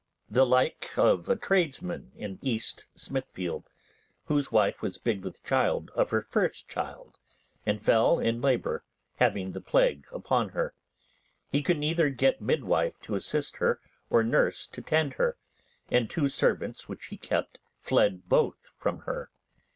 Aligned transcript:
The 0.27 0.47
like 0.47 0.97
of 0.97 1.29
a 1.29 1.35
tradesman 1.35 2.11
in 2.15 2.39
East 2.41 2.87
Smithfield, 2.95 3.69
whose 4.25 4.51
wife 4.51 4.81
was 4.81 4.97
big 4.97 5.23
with 5.23 5.43
child 5.43 5.91
of 5.93 6.09
her 6.09 6.23
first 6.23 6.67
child, 6.67 7.19
and 7.67 7.79
fell 7.79 8.17
in 8.17 8.41
labour, 8.41 8.83
having 9.17 9.51
the 9.51 9.61
plague 9.61 10.07
upon 10.11 10.49
her. 10.57 10.73
He 11.51 11.61
could 11.61 11.77
neither 11.77 12.09
get 12.09 12.41
midwife 12.41 12.99
to 13.01 13.13
assist 13.13 13.57
her 13.57 13.79
or 14.09 14.23
nurse 14.23 14.65
to 14.69 14.81
tend 14.81 15.13
her, 15.21 15.37
and 15.89 16.09
two 16.09 16.29
servants 16.29 16.89
which 16.89 17.05
he 17.13 17.17
kept 17.17 17.59
fled 17.77 18.27
both 18.27 18.69
from 18.75 19.01
her. 19.01 19.29